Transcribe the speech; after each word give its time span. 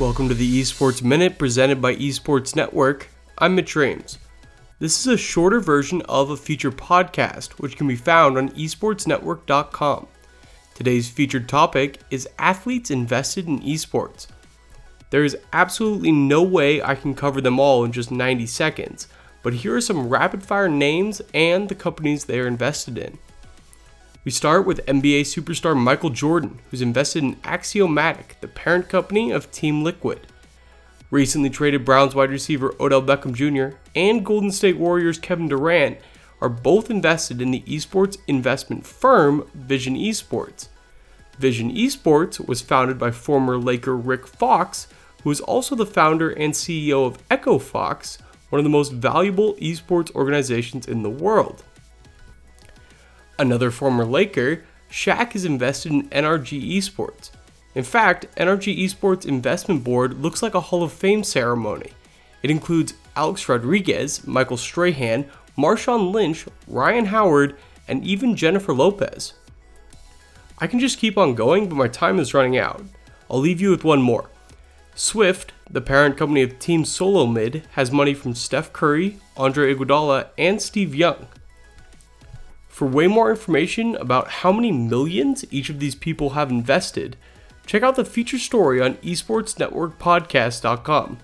Welcome 0.00 0.28
to 0.28 0.34
the 0.34 0.60
Esports 0.60 1.04
Minute 1.04 1.38
presented 1.38 1.80
by 1.80 1.94
Esports 1.94 2.56
Network. 2.56 3.06
I'm 3.38 3.54
Mitch 3.54 3.76
Rames. 3.76 4.18
This 4.80 4.98
is 4.98 5.06
a 5.06 5.16
shorter 5.16 5.60
version 5.60 6.02
of 6.08 6.30
a 6.30 6.36
featured 6.36 6.76
podcast, 6.76 7.60
which 7.60 7.76
can 7.76 7.86
be 7.86 7.94
found 7.94 8.36
on 8.36 8.48
esportsnetwork.com. 8.50 10.08
Today's 10.74 11.08
featured 11.08 11.48
topic 11.48 12.00
is 12.10 12.28
athletes 12.40 12.90
invested 12.90 13.46
in 13.46 13.60
esports. 13.60 14.26
There 15.10 15.22
is 15.22 15.38
absolutely 15.52 16.10
no 16.10 16.42
way 16.42 16.82
I 16.82 16.96
can 16.96 17.14
cover 17.14 17.40
them 17.40 17.60
all 17.60 17.84
in 17.84 17.92
just 17.92 18.10
90 18.10 18.46
seconds, 18.46 19.06
but 19.44 19.54
here 19.54 19.76
are 19.76 19.80
some 19.80 20.08
rapid 20.08 20.42
fire 20.42 20.68
names 20.68 21.22
and 21.32 21.68
the 21.68 21.76
companies 21.76 22.24
they 22.24 22.40
are 22.40 22.48
invested 22.48 22.98
in. 22.98 23.16
We 24.24 24.30
start 24.30 24.64
with 24.64 24.86
NBA 24.86 25.20
superstar 25.22 25.76
Michael 25.76 26.08
Jordan, 26.08 26.60
who's 26.70 26.80
invested 26.80 27.22
in 27.22 27.36
Axiomatic, 27.44 28.38
the 28.40 28.48
parent 28.48 28.88
company 28.88 29.30
of 29.30 29.50
Team 29.50 29.84
Liquid. 29.84 30.26
Recently 31.10 31.50
traded 31.50 31.84
Browns 31.84 32.14
wide 32.14 32.30
receiver 32.30 32.74
Odell 32.80 33.02
Beckham 33.02 33.34
Jr. 33.34 33.76
and 33.94 34.24
Golden 34.24 34.50
State 34.50 34.78
Warriors 34.78 35.18
Kevin 35.18 35.48
Durant 35.48 35.98
are 36.40 36.48
both 36.48 36.90
invested 36.90 37.42
in 37.42 37.50
the 37.50 37.60
esports 37.66 38.16
investment 38.26 38.86
firm 38.86 39.46
Vision 39.52 39.94
Esports. 39.94 40.68
Vision 41.38 41.70
Esports 41.70 42.48
was 42.48 42.62
founded 42.62 42.98
by 42.98 43.10
former 43.10 43.58
Laker 43.58 43.94
Rick 43.94 44.26
Fox, 44.26 44.86
who 45.22 45.30
is 45.30 45.42
also 45.42 45.74
the 45.74 45.84
founder 45.84 46.30
and 46.30 46.54
CEO 46.54 47.06
of 47.06 47.18
Echo 47.30 47.58
Fox, 47.58 48.16
one 48.48 48.58
of 48.58 48.64
the 48.64 48.70
most 48.70 48.90
valuable 48.90 49.52
esports 49.56 50.14
organizations 50.14 50.88
in 50.88 51.02
the 51.02 51.10
world. 51.10 51.62
Another 53.38 53.70
former 53.70 54.04
Laker, 54.04 54.64
Shaq 54.90 55.34
is 55.34 55.44
invested 55.44 55.92
in 55.92 56.08
NRG 56.10 56.76
Esports. 56.76 57.30
In 57.74 57.82
fact, 57.82 58.26
NRG 58.36 58.78
Esports 58.84 59.26
Investment 59.26 59.82
Board 59.82 60.20
looks 60.22 60.42
like 60.42 60.54
a 60.54 60.60
Hall 60.60 60.84
of 60.84 60.92
Fame 60.92 61.24
ceremony. 61.24 61.90
It 62.42 62.50
includes 62.50 62.94
Alex 63.16 63.48
Rodriguez, 63.48 64.24
Michael 64.26 64.56
Strahan, 64.56 65.28
Marshawn 65.58 66.12
Lynch, 66.12 66.46
Ryan 66.68 67.06
Howard, 67.06 67.56
and 67.88 68.04
even 68.04 68.36
Jennifer 68.36 68.72
Lopez. 68.72 69.34
I 70.58 70.68
can 70.68 70.78
just 70.78 70.98
keep 70.98 71.18
on 71.18 71.34
going, 71.34 71.68
but 71.68 71.74
my 71.74 71.88
time 71.88 72.20
is 72.20 72.34
running 72.34 72.56
out. 72.56 72.82
I'll 73.28 73.40
leave 73.40 73.60
you 73.60 73.70
with 73.70 73.82
one 73.82 74.02
more. 74.02 74.30
Swift, 74.94 75.52
the 75.68 75.80
parent 75.80 76.16
company 76.16 76.42
of 76.42 76.60
Team 76.60 76.84
Solo 76.84 77.26
Mid, 77.26 77.64
has 77.72 77.90
money 77.90 78.14
from 78.14 78.36
Steph 78.36 78.72
Curry, 78.72 79.18
Andre 79.36 79.74
Iguodala, 79.74 80.28
and 80.38 80.62
Steve 80.62 80.94
Young. 80.94 81.26
For 82.74 82.86
way 82.88 83.06
more 83.06 83.30
information 83.30 83.94
about 83.94 84.42
how 84.42 84.50
many 84.50 84.72
millions 84.72 85.44
each 85.52 85.70
of 85.70 85.78
these 85.78 85.94
people 85.94 86.30
have 86.30 86.50
invested, 86.50 87.16
check 87.66 87.84
out 87.84 87.94
the 87.94 88.04
feature 88.04 88.36
story 88.36 88.80
on 88.80 88.94
esportsnetworkpodcast.com. 88.94 91.18